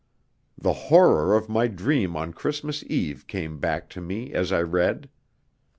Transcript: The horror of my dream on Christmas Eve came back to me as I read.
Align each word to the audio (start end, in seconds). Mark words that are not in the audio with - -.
The 0.57 0.73
horror 0.73 1.35
of 1.35 1.47
my 1.47 1.67
dream 1.67 2.15
on 2.15 2.33
Christmas 2.33 2.83
Eve 2.87 3.27
came 3.27 3.59
back 3.59 3.87
to 3.91 4.01
me 4.01 4.33
as 4.33 4.51
I 4.51 4.63
read. 4.63 5.07